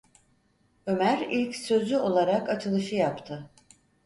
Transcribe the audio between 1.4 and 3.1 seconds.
sözü olarak açılışı